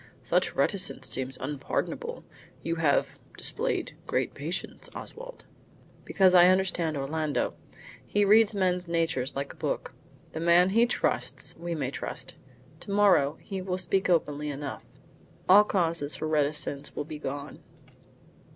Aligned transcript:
"Such 0.23 0.55
reticence 0.55 1.07
seems 1.07 1.37
unpardonable. 1.39 2.23
You 2.63 2.77
have 2.77 3.19
displayed 3.37 3.95
great 4.07 4.33
patience, 4.33 4.89
Oswald." 4.95 5.45
"Because 6.05 6.33
I 6.33 6.47
understand 6.47 6.97
Orlando. 6.97 7.53
He 8.03 8.25
reads 8.25 8.55
men's 8.55 8.87
natures 8.89 9.35
like 9.35 9.53
a 9.53 9.57
book. 9.57 9.93
The 10.33 10.39
man 10.39 10.71
he 10.71 10.87
trusts, 10.87 11.55
we 11.55 11.75
may 11.75 11.91
trust. 11.91 12.35
To 12.79 12.89
morrow, 12.89 13.37
he 13.41 13.61
will 13.61 13.77
speak 13.77 14.09
openly 14.09 14.49
enough. 14.49 14.83
All 15.47 15.63
cause 15.63 16.15
for 16.15 16.27
reticence 16.27 16.95
will 16.95 17.05
be 17.05 17.19
gone." 17.19 17.59